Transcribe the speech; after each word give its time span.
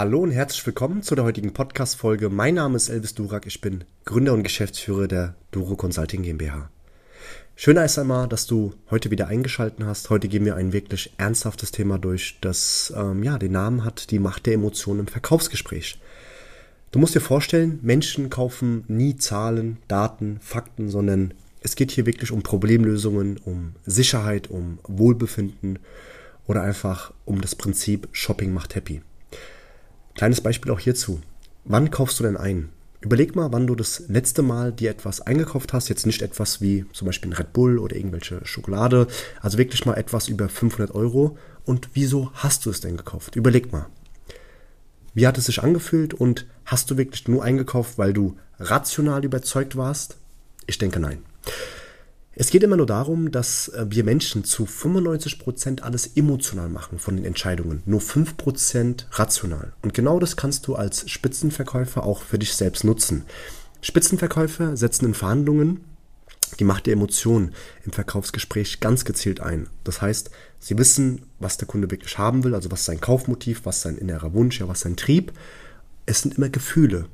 Hallo 0.00 0.20
und 0.20 0.30
herzlich 0.30 0.64
willkommen 0.64 1.02
zu 1.02 1.14
der 1.14 1.24
heutigen 1.24 1.52
Podcast-Folge. 1.52 2.30
Mein 2.30 2.54
Name 2.54 2.76
ist 2.76 2.88
Elvis 2.88 3.14
Durak, 3.14 3.46
ich 3.46 3.60
bin 3.60 3.84
Gründer 4.06 4.32
und 4.32 4.44
Geschäftsführer 4.44 5.06
der 5.06 5.34
Duro 5.50 5.76
Consulting 5.76 6.22
GmbH. 6.22 6.70
Schöner 7.54 7.84
ist 7.84 7.98
einmal, 7.98 8.26
dass 8.26 8.46
du 8.46 8.72
heute 8.90 9.10
wieder 9.10 9.28
eingeschaltet 9.28 9.84
hast. 9.84 10.08
Heute 10.08 10.28
gehen 10.28 10.46
wir 10.46 10.56
ein 10.56 10.72
wirklich 10.72 11.12
ernsthaftes 11.18 11.70
Thema 11.70 11.98
durch, 11.98 12.38
das 12.40 12.94
ähm, 12.96 13.22
ja 13.22 13.36
den 13.36 13.52
Namen 13.52 13.84
hat, 13.84 14.10
die 14.10 14.18
Macht 14.18 14.46
der 14.46 14.54
Emotionen 14.54 15.00
im 15.00 15.06
Verkaufsgespräch. 15.06 16.00
Du 16.92 16.98
musst 16.98 17.14
dir 17.14 17.20
vorstellen, 17.20 17.78
Menschen 17.82 18.30
kaufen 18.30 18.84
nie 18.88 19.18
Zahlen, 19.18 19.76
Daten, 19.86 20.38
Fakten, 20.40 20.88
sondern 20.88 21.34
es 21.60 21.76
geht 21.76 21.90
hier 21.90 22.06
wirklich 22.06 22.32
um 22.32 22.42
Problemlösungen, 22.42 23.36
um 23.44 23.74
Sicherheit, 23.84 24.48
um 24.48 24.78
Wohlbefinden 24.84 25.78
oder 26.46 26.62
einfach 26.62 27.12
um 27.26 27.42
das 27.42 27.54
Prinzip 27.54 28.08
Shopping 28.12 28.54
macht 28.54 28.74
happy. 28.74 29.02
Kleines 30.14 30.40
Beispiel 30.40 30.72
auch 30.72 30.80
hierzu. 30.80 31.20
Wann 31.64 31.90
kaufst 31.90 32.18
du 32.18 32.24
denn 32.24 32.36
ein? 32.36 32.70
Überleg 33.02 33.34
mal, 33.34 33.50
wann 33.52 33.66
du 33.66 33.74
das 33.74 34.02
letzte 34.08 34.42
Mal 34.42 34.72
dir 34.72 34.90
etwas 34.90 35.22
eingekauft 35.22 35.72
hast. 35.72 35.88
Jetzt 35.88 36.04
nicht 36.04 36.20
etwas 36.20 36.60
wie 36.60 36.84
zum 36.92 37.06
Beispiel 37.06 37.30
ein 37.30 37.34
Red 37.34 37.52
Bull 37.54 37.78
oder 37.78 37.96
irgendwelche 37.96 38.44
Schokolade. 38.44 39.06
Also 39.40 39.56
wirklich 39.56 39.86
mal 39.86 39.94
etwas 39.94 40.28
über 40.28 40.48
500 40.48 40.94
Euro. 40.94 41.38
Und 41.64 41.90
wieso 41.94 42.30
hast 42.34 42.66
du 42.66 42.70
es 42.70 42.80
denn 42.80 42.98
gekauft? 42.98 43.36
Überleg 43.36 43.72
mal. 43.72 43.86
Wie 45.14 45.26
hat 45.26 45.38
es 45.38 45.46
sich 45.46 45.62
angefühlt 45.62 46.14
und 46.14 46.46
hast 46.66 46.90
du 46.90 46.96
wirklich 46.98 47.26
nur 47.26 47.42
eingekauft, 47.42 47.96
weil 47.96 48.12
du 48.12 48.36
rational 48.58 49.24
überzeugt 49.24 49.76
warst? 49.76 50.18
Ich 50.66 50.78
denke 50.78 51.00
nein. 51.00 51.22
Es 52.40 52.48
geht 52.48 52.62
immer 52.62 52.78
nur 52.78 52.86
darum, 52.86 53.30
dass 53.30 53.68
äh, 53.68 53.84
wir 53.90 54.02
Menschen 54.02 54.44
zu 54.44 54.64
95% 54.64 55.82
alles 55.82 56.06
emotional 56.16 56.70
machen 56.70 56.98
von 56.98 57.16
den 57.16 57.26
Entscheidungen, 57.26 57.82
nur 57.84 58.00
5% 58.00 59.04
rational. 59.10 59.74
Und 59.82 59.92
genau 59.92 60.18
das 60.18 60.38
kannst 60.38 60.66
du 60.66 60.74
als 60.74 61.10
Spitzenverkäufer 61.10 62.02
auch 62.02 62.22
für 62.22 62.38
dich 62.38 62.54
selbst 62.54 62.82
nutzen. 62.82 63.26
Spitzenverkäufer 63.82 64.74
setzen 64.78 65.04
in 65.04 65.12
Verhandlungen 65.12 65.80
die 66.58 66.64
Macht 66.64 66.86
der 66.86 66.94
Emotionen 66.94 67.52
im 67.84 67.92
Verkaufsgespräch 67.92 68.80
ganz 68.80 69.04
gezielt 69.04 69.40
ein. 69.40 69.68
Das 69.84 70.00
heißt, 70.00 70.30
sie 70.60 70.78
wissen, 70.78 71.26
was 71.40 71.58
der 71.58 71.68
Kunde 71.68 71.90
wirklich 71.90 72.16
haben 72.16 72.42
will, 72.42 72.54
also 72.54 72.70
was 72.70 72.86
sein 72.86 73.02
Kaufmotiv, 73.02 73.66
was 73.66 73.82
sein 73.82 73.98
innerer 73.98 74.32
Wunsch, 74.32 74.60
ja, 74.60 74.66
was 74.66 74.80
sein 74.80 74.96
Trieb. 74.96 75.34
Es 76.06 76.22
sind 76.22 76.38
immer 76.38 76.48
Gefühle. 76.48 77.04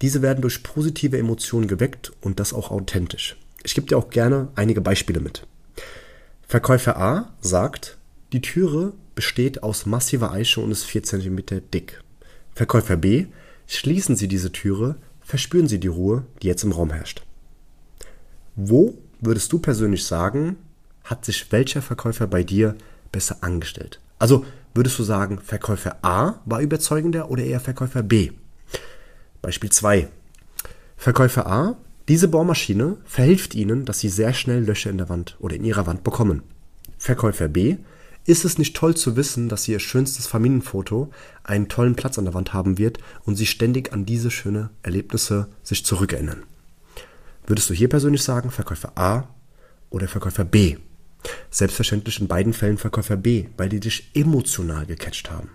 Diese 0.00 0.22
werden 0.22 0.42
durch 0.42 0.64
positive 0.64 1.16
Emotionen 1.16 1.68
geweckt 1.68 2.12
und 2.20 2.40
das 2.40 2.52
auch 2.52 2.72
authentisch. 2.72 3.36
Ich 3.64 3.74
gebe 3.74 3.86
dir 3.86 3.98
auch 3.98 4.10
gerne 4.10 4.48
einige 4.54 4.80
Beispiele 4.80 5.20
mit. 5.20 5.46
Verkäufer 6.46 6.96
A 6.98 7.32
sagt, 7.40 7.98
die 8.32 8.40
Türe 8.40 8.92
besteht 9.14 9.62
aus 9.62 9.86
massiver 9.86 10.32
Eiche 10.32 10.60
und 10.60 10.70
ist 10.70 10.84
4 10.84 11.02
cm 11.02 11.62
dick. 11.72 12.02
Verkäufer 12.54 12.96
B, 12.96 13.26
schließen 13.66 14.16
Sie 14.16 14.28
diese 14.28 14.52
Türe, 14.52 14.96
verspüren 15.22 15.68
Sie 15.68 15.78
die 15.78 15.88
Ruhe, 15.88 16.24
die 16.42 16.48
jetzt 16.48 16.64
im 16.64 16.72
Raum 16.72 16.90
herrscht. 16.90 17.22
Wo 18.56 18.98
würdest 19.20 19.52
du 19.52 19.58
persönlich 19.58 20.04
sagen, 20.04 20.56
hat 21.04 21.24
sich 21.24 21.50
welcher 21.52 21.82
Verkäufer 21.82 22.26
bei 22.26 22.42
dir 22.42 22.74
besser 23.10 23.38
angestellt? 23.40 24.00
Also 24.18 24.44
würdest 24.74 24.98
du 24.98 25.02
sagen, 25.02 25.38
Verkäufer 25.40 25.96
A 26.02 26.40
war 26.44 26.60
überzeugender 26.60 27.30
oder 27.30 27.44
eher 27.44 27.60
Verkäufer 27.60 28.02
B? 28.02 28.32
Beispiel 29.40 29.70
2. 29.70 30.08
Verkäufer 30.96 31.46
A 31.46 31.76
diese 32.12 32.28
Bohrmaschine 32.28 32.98
verhilft 33.06 33.54
Ihnen, 33.54 33.86
dass 33.86 34.00
Sie 34.00 34.10
sehr 34.10 34.34
schnell 34.34 34.62
Löcher 34.62 34.90
in 34.90 34.98
der 34.98 35.08
Wand 35.08 35.38
oder 35.40 35.56
in 35.56 35.64
Ihrer 35.64 35.86
Wand 35.86 36.04
bekommen. 36.04 36.42
Verkäufer 36.98 37.48
B, 37.48 37.78
ist 38.26 38.44
es 38.44 38.58
nicht 38.58 38.76
toll 38.76 38.94
zu 38.94 39.16
wissen, 39.16 39.48
dass 39.48 39.66
Ihr 39.66 39.80
schönstes 39.80 40.26
Familienfoto 40.26 41.10
einen 41.42 41.70
tollen 41.70 41.96
Platz 41.96 42.18
an 42.18 42.26
der 42.26 42.34
Wand 42.34 42.52
haben 42.52 42.76
wird 42.76 42.98
und 43.24 43.36
Sie 43.36 43.46
ständig 43.46 43.94
an 43.94 44.04
diese 44.04 44.30
schönen 44.30 44.68
Erlebnisse 44.82 45.48
sich 45.62 45.86
zurückerinnern? 45.86 46.42
Würdest 47.46 47.70
du 47.70 47.72
hier 47.72 47.88
persönlich 47.88 48.22
sagen, 48.22 48.50
Verkäufer 48.50 48.92
A 48.94 49.30
oder 49.88 50.06
Verkäufer 50.06 50.44
B? 50.44 50.76
Selbstverständlich 51.50 52.20
in 52.20 52.28
beiden 52.28 52.52
Fällen 52.52 52.76
Verkäufer 52.76 53.16
B, 53.16 53.46
weil 53.56 53.70
die 53.70 53.80
dich 53.80 54.10
emotional 54.12 54.84
gecatcht 54.84 55.30
haben. 55.30 55.48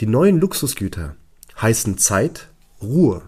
Die 0.00 0.06
neuen 0.06 0.38
Luxusgüter 0.38 1.16
heißen 1.62 1.96
Zeit, 1.96 2.48
Ruhe, 2.82 3.22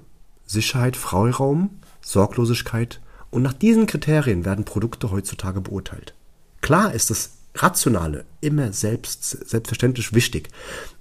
Sicherheit, 0.45 0.99
Freiraum 0.99 1.81
Sorglosigkeit 2.05 3.01
und 3.31 3.43
nach 3.43 3.53
diesen 3.53 3.87
Kriterien 3.87 4.45
werden 4.45 4.65
Produkte 4.65 5.11
heutzutage 5.11 5.61
beurteilt. 5.61 6.15
Klar 6.61 6.95
ist 6.95 7.11
das 7.11 7.39
Rationale 7.57 8.25
immer 8.41 8.73
selbst, 8.73 9.49
selbstverständlich 9.49 10.13
wichtig, 10.13 10.49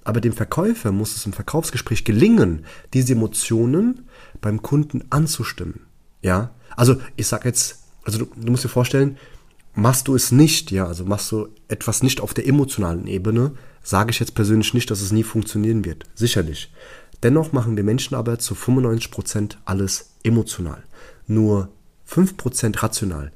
aber 0.04 0.20
dem 0.20 0.32
Verkäufer 0.32 0.92
muss 0.92 1.16
es 1.16 1.26
im 1.26 1.32
Verkaufsgespräch 1.32 2.04
gelingen, 2.04 2.64
diese 2.92 3.14
Emotionen 3.14 4.08
beim 4.40 4.62
Kunden 4.62 5.04
anzustimmen. 5.10 5.86
Ja, 6.22 6.50
also 6.76 6.96
ich 7.16 7.26
sag 7.26 7.44
jetzt, 7.44 7.80
also 8.04 8.18
du, 8.18 8.26
du 8.36 8.50
musst 8.50 8.64
dir 8.64 8.68
vorstellen, 8.68 9.18
machst 9.74 10.08
du 10.08 10.14
es 10.14 10.32
nicht, 10.32 10.70
ja, 10.70 10.86
also 10.86 11.04
machst 11.04 11.30
du 11.32 11.48
etwas 11.68 12.02
nicht 12.02 12.20
auf 12.20 12.34
der 12.34 12.46
emotionalen 12.46 13.06
Ebene, 13.06 13.52
sage 13.82 14.10
ich 14.10 14.20
jetzt 14.20 14.34
persönlich 14.34 14.74
nicht, 14.74 14.90
dass 14.90 15.00
es 15.00 15.12
nie 15.12 15.24
funktionieren 15.24 15.84
wird. 15.84 16.04
Sicherlich. 16.14 16.72
Dennoch 17.24 17.52
machen 17.52 17.74
wir 17.78 17.84
Menschen 17.84 18.14
aber 18.14 18.38
zu 18.38 18.54
95% 18.54 19.56
alles 19.64 20.10
emotional. 20.22 20.82
Nur 21.26 21.70
5% 22.06 22.82
rational. 22.82 23.32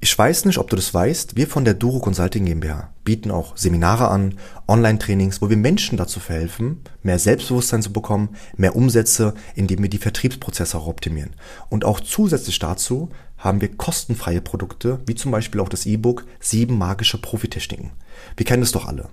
Ich 0.00 0.18
weiß 0.18 0.44
nicht, 0.44 0.58
ob 0.58 0.68
du 0.68 0.76
das 0.76 0.92
weißt, 0.92 1.36
wir 1.36 1.48
von 1.48 1.64
der 1.64 1.72
Duro 1.72 2.00
Consulting 2.00 2.44
GmbH 2.44 2.92
bieten 3.02 3.30
auch 3.30 3.56
Seminare 3.56 4.08
an, 4.08 4.34
Online-Trainings, 4.68 5.40
wo 5.40 5.48
wir 5.48 5.56
Menschen 5.56 5.96
dazu 5.96 6.20
verhelfen, 6.20 6.82
mehr 7.02 7.18
Selbstbewusstsein 7.18 7.80
zu 7.80 7.94
bekommen, 7.94 8.36
mehr 8.58 8.76
Umsätze, 8.76 9.32
indem 9.54 9.80
wir 9.80 9.88
die 9.88 9.96
Vertriebsprozesse 9.96 10.76
auch 10.76 10.86
optimieren. 10.86 11.30
Und 11.70 11.86
auch 11.86 12.00
zusätzlich 12.00 12.58
dazu 12.58 13.08
haben 13.38 13.62
wir 13.62 13.74
kostenfreie 13.74 14.42
Produkte, 14.42 15.00
wie 15.06 15.14
zum 15.14 15.30
Beispiel 15.30 15.62
auch 15.62 15.70
das 15.70 15.86
E-Book 15.86 16.26
Sieben 16.40 16.76
magische 16.76 17.16
Profitechniken. 17.16 17.92
Wir 18.36 18.44
kennen 18.44 18.62
es 18.62 18.72
doch 18.72 18.86
alle. 18.86 19.08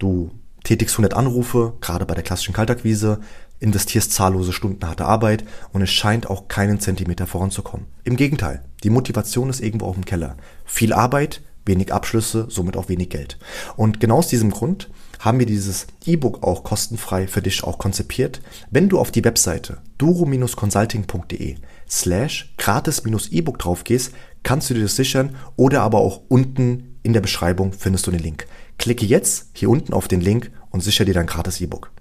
Du 0.00 0.32
tätigst 0.64 0.94
100 0.94 1.14
Anrufe, 1.14 1.74
gerade 1.80 2.06
bei 2.06 2.14
der 2.14 2.24
klassischen 2.24 2.54
Kaltakquise, 2.54 3.20
investierst 3.60 4.12
zahllose 4.12 4.52
Stunden 4.52 4.86
harte 4.86 5.04
Arbeit 5.04 5.44
und 5.72 5.82
es 5.82 5.90
scheint 5.90 6.28
auch 6.28 6.48
keinen 6.48 6.80
Zentimeter 6.80 7.26
voranzukommen. 7.26 7.86
Im 8.04 8.16
Gegenteil, 8.16 8.62
die 8.82 8.90
Motivation 8.90 9.50
ist 9.50 9.60
irgendwo 9.60 9.86
auf 9.86 9.94
dem 9.94 10.04
Keller. 10.04 10.36
Viel 10.64 10.92
Arbeit, 10.92 11.42
wenig 11.64 11.92
Abschlüsse, 11.92 12.46
somit 12.48 12.76
auch 12.76 12.88
wenig 12.88 13.10
Geld. 13.10 13.38
Und 13.76 14.00
genau 14.00 14.18
aus 14.18 14.28
diesem 14.28 14.50
Grund 14.50 14.90
haben 15.20 15.38
wir 15.38 15.46
dieses 15.46 15.86
E-Book 16.04 16.42
auch 16.42 16.64
kostenfrei 16.64 17.28
für 17.28 17.42
dich 17.42 17.62
auch 17.62 17.78
konzipiert. 17.78 18.40
Wenn 18.70 18.88
du 18.88 18.98
auf 18.98 19.12
die 19.12 19.24
Webseite 19.24 19.78
duro-consulting.de 19.98 21.56
slash 21.88 22.52
gratis-E-Book 22.58 23.58
drauf 23.60 23.84
gehst, 23.84 24.12
kannst 24.42 24.70
du 24.70 24.74
dir 24.74 24.82
das 24.82 24.96
sichern 24.96 25.36
oder 25.54 25.82
aber 25.82 25.98
auch 25.98 26.22
unten 26.28 26.98
in 27.04 27.12
der 27.12 27.20
Beschreibung 27.20 27.72
findest 27.72 28.06
du 28.06 28.10
den 28.10 28.20
Link. 28.22 28.46
Klicke 28.82 29.06
jetzt 29.06 29.46
hier 29.52 29.70
unten 29.70 29.92
auf 29.92 30.08
den 30.08 30.20
Link 30.20 30.50
und 30.70 30.82
sichere 30.82 31.04
dir 31.04 31.14
dein 31.14 31.28
gratis 31.28 31.60
E-Book. 31.60 31.92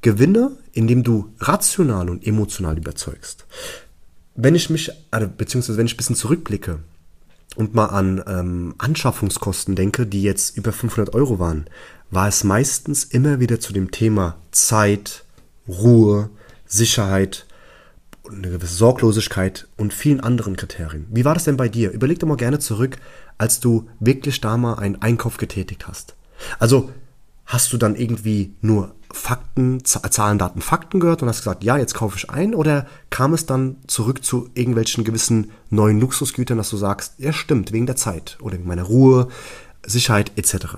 Gewinne, 0.00 0.52
indem 0.70 1.02
du 1.02 1.34
rational 1.40 2.08
und 2.08 2.24
emotional 2.24 2.78
überzeugst. 2.78 3.46
Wenn 4.36 4.54
ich 4.54 4.70
mich, 4.70 4.92
also, 5.10 5.26
beziehungsweise 5.26 5.76
wenn 5.76 5.86
ich 5.86 5.94
ein 5.94 5.96
bisschen 5.96 6.14
zurückblicke 6.14 6.78
und 7.56 7.74
mal 7.74 7.86
an 7.86 8.22
ähm, 8.28 8.76
Anschaffungskosten 8.78 9.74
denke, 9.74 10.06
die 10.06 10.22
jetzt 10.22 10.56
über 10.56 10.70
500 10.70 11.16
Euro 11.16 11.40
waren, 11.40 11.64
war 12.12 12.28
es 12.28 12.44
meistens 12.44 13.02
immer 13.02 13.40
wieder 13.40 13.58
zu 13.58 13.72
dem 13.72 13.90
Thema 13.90 14.36
Zeit, 14.52 15.24
Ruhe, 15.66 16.30
Sicherheit, 16.64 17.44
eine 18.30 18.50
gewisse 18.50 18.74
Sorglosigkeit 18.74 19.66
und 19.76 19.92
vielen 19.92 20.20
anderen 20.20 20.54
Kriterien. 20.54 21.08
Wie 21.10 21.24
war 21.24 21.34
das 21.34 21.42
denn 21.42 21.56
bei 21.56 21.68
dir? 21.68 21.90
Überleg 21.90 22.20
doch 22.20 22.28
mal 22.28 22.36
gerne 22.36 22.60
zurück, 22.60 22.98
als 23.36 23.58
du 23.58 23.88
wirklich 23.98 24.40
da 24.40 24.56
mal 24.56 24.74
einen 24.74 25.02
Einkauf 25.02 25.36
getätigt 25.36 25.88
hast. 25.88 26.14
Also 26.58 26.90
hast 27.46 27.72
du 27.72 27.76
dann 27.76 27.96
irgendwie 27.96 28.54
nur 28.60 28.94
Fakten, 29.12 29.84
Zahlen, 29.84 30.38
Daten, 30.38 30.60
Fakten 30.60 31.00
gehört 31.00 31.22
und 31.22 31.28
hast 31.28 31.38
gesagt, 31.38 31.64
ja, 31.64 31.76
jetzt 31.76 31.94
kaufe 31.94 32.16
ich 32.16 32.30
ein? 32.30 32.54
Oder 32.54 32.86
kam 33.10 33.34
es 33.34 33.44
dann 33.44 33.76
zurück 33.88 34.24
zu 34.24 34.48
irgendwelchen 34.54 35.02
gewissen 35.02 35.50
neuen 35.68 36.00
Luxusgütern, 36.00 36.58
dass 36.58 36.70
du 36.70 36.76
sagst, 36.76 37.14
ja, 37.18 37.32
stimmt, 37.32 37.72
wegen 37.72 37.86
der 37.86 37.96
Zeit 37.96 38.38
oder 38.40 38.54
wegen 38.54 38.68
meiner 38.68 38.84
Ruhe, 38.84 39.28
Sicherheit 39.84 40.32
etc. 40.36 40.76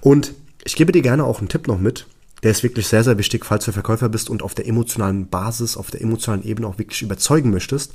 Und 0.00 0.32
ich 0.64 0.76
gebe 0.76 0.92
dir 0.92 1.02
gerne 1.02 1.24
auch 1.24 1.40
einen 1.40 1.48
Tipp 1.48 1.68
noch 1.68 1.78
mit, 1.78 2.06
der 2.42 2.50
ist 2.50 2.62
wirklich 2.62 2.86
sehr, 2.86 3.04
sehr 3.04 3.18
wichtig, 3.18 3.44
falls 3.44 3.64
du 3.64 3.72
Verkäufer 3.72 4.08
bist 4.08 4.28
und 4.28 4.42
auf 4.42 4.54
der 4.54 4.66
emotionalen 4.66 5.28
Basis, 5.28 5.76
auf 5.76 5.90
der 5.90 6.02
emotionalen 6.02 6.44
Ebene 6.44 6.66
auch 6.66 6.78
wirklich 6.78 7.02
überzeugen 7.02 7.50
möchtest. 7.50 7.94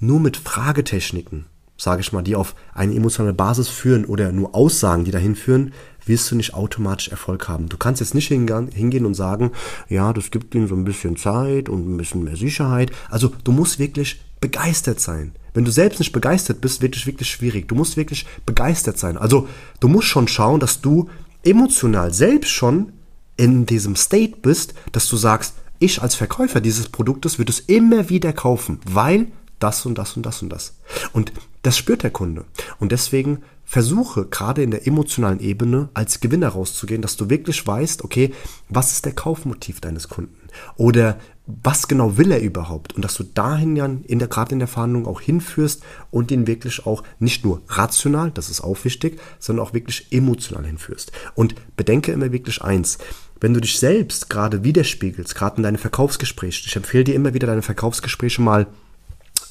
Nur 0.00 0.20
mit 0.20 0.36
Fragetechniken, 0.36 1.46
sage 1.78 2.02
ich 2.02 2.12
mal, 2.12 2.22
die 2.22 2.36
auf 2.36 2.54
eine 2.74 2.94
emotionale 2.94 3.32
Basis 3.32 3.68
führen 3.68 4.04
oder 4.04 4.32
nur 4.32 4.54
Aussagen, 4.54 5.04
die 5.04 5.12
dahin 5.12 5.34
führen, 5.34 5.72
wirst 6.06 6.30
du 6.30 6.36
nicht 6.36 6.54
automatisch 6.54 7.08
Erfolg 7.08 7.48
haben. 7.48 7.68
Du 7.68 7.76
kannst 7.76 8.00
jetzt 8.00 8.14
nicht 8.14 8.28
hingehen 8.28 9.06
und 9.06 9.14
sagen, 9.14 9.50
ja, 9.88 10.12
das 10.12 10.30
gibt 10.30 10.54
ihnen 10.54 10.68
so 10.68 10.74
ein 10.74 10.84
bisschen 10.84 11.16
Zeit 11.16 11.68
und 11.68 11.88
ein 11.88 11.96
bisschen 11.96 12.24
mehr 12.24 12.36
Sicherheit. 12.36 12.90
Also 13.10 13.32
du 13.44 13.52
musst 13.52 13.78
wirklich 13.78 14.20
begeistert 14.40 15.00
sein. 15.00 15.32
Wenn 15.54 15.64
du 15.64 15.70
selbst 15.70 15.98
nicht 15.98 16.12
begeistert 16.12 16.60
bist, 16.60 16.82
wird 16.82 16.96
es 16.96 17.06
wirklich 17.06 17.30
schwierig. 17.30 17.68
Du 17.68 17.74
musst 17.74 17.96
wirklich 17.96 18.26
begeistert 18.44 18.98
sein. 18.98 19.16
Also 19.16 19.48
du 19.80 19.88
musst 19.88 20.08
schon 20.08 20.28
schauen, 20.28 20.60
dass 20.60 20.80
du 20.80 21.08
emotional 21.42 22.12
selbst 22.12 22.50
schon 22.50 22.92
in 23.36 23.66
diesem 23.66 23.96
State 23.96 24.36
bist, 24.42 24.74
dass 24.92 25.08
du 25.08 25.16
sagst, 25.16 25.54
ich 25.78 26.02
als 26.02 26.14
Verkäufer 26.14 26.60
dieses 26.60 26.88
Produktes 26.88 27.38
würde 27.38 27.52
es 27.52 27.60
immer 27.60 28.08
wieder 28.08 28.32
kaufen, 28.32 28.80
weil 28.86 29.28
das 29.58 29.86
und 29.86 29.96
das 29.96 30.16
und 30.16 30.24
das 30.24 30.42
und 30.42 30.50
das. 30.50 30.76
Und 31.12 31.32
das 31.62 31.76
spürt 31.76 32.02
der 32.02 32.10
Kunde. 32.10 32.44
Und 32.78 32.92
deswegen 32.92 33.42
versuche 33.64 34.26
gerade 34.26 34.62
in 34.62 34.70
der 34.70 34.86
emotionalen 34.86 35.40
Ebene 35.40 35.88
als 35.92 36.20
Gewinner 36.20 36.48
rauszugehen, 36.48 37.02
dass 37.02 37.16
du 37.16 37.28
wirklich 37.28 37.66
weißt, 37.66 38.04
okay, 38.04 38.32
was 38.68 38.92
ist 38.92 39.04
der 39.04 39.12
Kaufmotiv 39.12 39.80
deines 39.80 40.08
Kunden? 40.08 40.36
Oder 40.76 41.18
was 41.46 41.88
genau 41.88 42.16
will 42.16 42.30
er 42.30 42.40
überhaupt? 42.40 42.94
Und 42.94 43.04
dass 43.04 43.14
du 43.14 43.24
dahin 43.24 43.76
ja 43.76 43.86
in 43.86 44.18
der, 44.18 44.28
gerade 44.28 44.52
in 44.52 44.60
der 44.60 44.68
Verhandlung 44.68 45.06
auch 45.06 45.20
hinführst 45.20 45.82
und 46.10 46.30
ihn 46.30 46.46
wirklich 46.46 46.86
auch 46.86 47.02
nicht 47.18 47.44
nur 47.44 47.62
rational, 47.68 48.30
das 48.30 48.50
ist 48.50 48.62
auch 48.62 48.84
wichtig, 48.84 49.20
sondern 49.38 49.66
auch 49.66 49.74
wirklich 49.74 50.06
emotional 50.12 50.64
hinführst. 50.64 51.10
Und 51.34 51.54
bedenke 51.76 52.12
immer 52.12 52.32
wirklich 52.32 52.62
eins, 52.62 52.98
wenn 53.40 53.52
du 53.52 53.60
dich 53.60 53.78
selbst 53.78 54.30
gerade 54.30 54.64
widerspiegelst, 54.64 55.34
gerade 55.34 55.58
in 55.58 55.62
deinen 55.64 55.78
Verkaufsgesprächen, 55.78 56.64
ich 56.66 56.76
empfehle 56.76 57.04
dir 57.04 57.14
immer 57.14 57.34
wieder 57.34 57.46
deine 57.46 57.62
Verkaufsgespräche 57.62 58.40
mal 58.40 58.66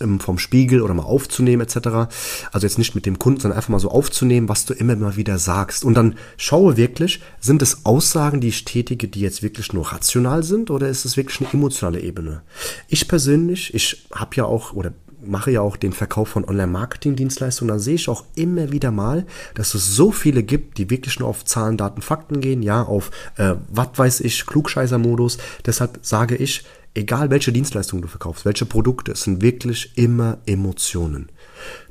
ähm, 0.01 0.19
vom 0.19 0.37
Spiegel 0.37 0.81
oder 0.81 0.93
mal 0.93 1.03
aufzunehmen 1.03 1.61
etc. 1.61 2.09
Also 2.51 2.65
jetzt 2.65 2.77
nicht 2.77 2.95
mit 2.95 3.05
dem 3.05 3.19
Kunden, 3.19 3.41
sondern 3.41 3.57
einfach 3.57 3.69
mal 3.69 3.79
so 3.79 3.89
aufzunehmen, 3.89 4.49
was 4.49 4.65
du 4.65 4.73
immer 4.73 4.95
mal 4.95 5.15
wieder 5.15 5.37
sagst. 5.37 5.85
Und 5.85 5.95
dann 5.95 6.15
schaue 6.37 6.77
wirklich, 6.77 7.21
sind 7.39 7.61
es 7.61 7.85
Aussagen, 7.85 8.41
die 8.41 8.49
ich 8.49 8.65
tätige, 8.65 9.07
die 9.07 9.21
jetzt 9.21 9.43
wirklich 9.43 9.73
nur 9.73 9.91
rational 9.91 10.43
sind 10.43 10.69
oder 10.69 10.89
ist 10.89 11.05
es 11.05 11.17
wirklich 11.17 11.39
eine 11.41 11.53
emotionale 11.53 11.99
Ebene? 11.99 12.41
Ich 12.87 13.07
persönlich, 13.07 13.73
ich 13.73 14.07
habe 14.13 14.35
ja 14.35 14.45
auch 14.45 14.73
oder 14.73 14.93
mache 15.27 15.51
ja 15.51 15.61
auch 15.61 15.77
den 15.77 15.93
Verkauf 15.93 16.29
von 16.29 16.45
Online-Marketing-Dienstleistungen, 16.45 17.69
dann 17.69 17.79
sehe 17.79 17.95
ich 17.95 18.09
auch 18.09 18.25
immer 18.35 18.71
wieder 18.71 18.91
mal, 18.91 19.25
dass 19.55 19.73
es 19.73 19.95
so 19.95 20.11
viele 20.11 20.43
gibt, 20.43 20.77
die 20.77 20.89
wirklich 20.89 21.19
nur 21.19 21.29
auf 21.29 21.45
Zahlen, 21.45 21.77
Daten, 21.77 22.01
Fakten 22.01 22.41
gehen, 22.41 22.61
ja, 22.61 22.83
auf, 22.83 23.11
äh, 23.37 23.55
was 23.69 23.89
weiß 23.95 24.19
ich, 24.21 24.45
Klugscheißer-Modus. 24.45 25.37
Deshalb 25.65 25.99
sage 26.01 26.35
ich, 26.35 26.63
egal 26.95 27.29
welche 27.29 27.51
Dienstleistung 27.51 28.01
du 28.01 28.07
verkaufst, 28.07 28.45
welche 28.45 28.65
Produkte, 28.65 29.11
es 29.11 29.23
sind 29.23 29.41
wirklich 29.41 29.95
immer 29.95 30.39
Emotionen. 30.45 31.29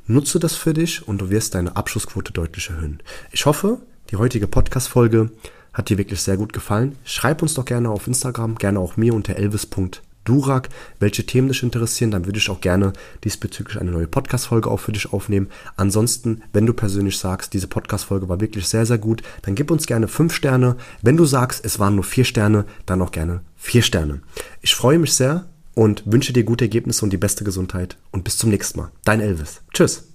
Nutze 0.07 0.39
das 0.39 0.55
für 0.55 0.73
dich 0.73 1.07
und 1.07 1.19
du 1.19 1.29
wirst 1.29 1.55
deine 1.55 1.75
Abschlussquote 1.75 2.33
deutlich 2.33 2.69
erhöhen. 2.69 3.01
Ich 3.31 3.45
hoffe, 3.45 3.79
die 4.11 4.17
heutige 4.17 4.47
Podcast-Folge 4.47 5.31
hat 5.73 5.89
dir 5.89 5.97
wirklich 5.97 6.21
sehr 6.21 6.37
gut 6.37 6.53
gefallen. 6.53 6.97
Schreib 7.03 7.41
uns 7.41 7.53
doch 7.53 7.65
gerne 7.65 7.89
auf 7.89 8.07
Instagram, 8.07 8.55
gerne 8.55 8.79
auch 8.79 8.97
mir 8.97 9.13
unter 9.13 9.35
elvis.de 9.35 10.04
Durak, 10.25 10.69
welche 10.99 11.25
Themen 11.25 11.47
dich 11.47 11.63
interessieren, 11.63 12.11
dann 12.11 12.25
würde 12.25 12.39
ich 12.39 12.49
auch 12.49 12.59
gerne 12.59 12.93
diesbezüglich 13.23 13.79
eine 13.79 13.91
neue 13.91 14.07
Podcast-Folge 14.07 14.69
auch 14.69 14.79
für 14.79 14.91
dich 14.91 15.13
aufnehmen. 15.13 15.47
Ansonsten, 15.77 16.41
wenn 16.51 16.65
du 16.65 16.73
persönlich 16.73 17.17
sagst, 17.17 17.53
diese 17.53 17.67
Podcast-Folge 17.67 18.27
war 18.27 18.41
wirklich 18.41 18.67
sehr, 18.67 18.85
sehr 18.85 18.97
gut, 18.97 19.21
dann 19.43 19.55
gib 19.55 19.71
uns 19.71 19.87
gerne 19.87 20.07
fünf 20.07 20.33
Sterne. 20.33 20.75
Wenn 21.01 21.17
du 21.17 21.25
sagst, 21.25 21.63
es 21.63 21.79
waren 21.79 21.95
nur 21.95 22.03
vier 22.03 22.25
Sterne, 22.25 22.65
dann 22.85 23.01
auch 23.01 23.11
gerne 23.11 23.41
vier 23.55 23.81
Sterne. 23.81 24.21
Ich 24.61 24.75
freue 24.75 24.99
mich 24.99 25.13
sehr 25.13 25.45
und 25.75 26.03
wünsche 26.05 26.33
dir 26.33 26.43
gute 26.43 26.65
Ergebnisse 26.65 27.05
und 27.05 27.11
die 27.11 27.17
beste 27.17 27.43
Gesundheit 27.43 27.97
und 28.11 28.23
bis 28.23 28.37
zum 28.37 28.49
nächsten 28.49 28.79
Mal. 28.79 28.91
Dein 29.03 29.21
Elvis. 29.21 29.61
Tschüss. 29.73 30.14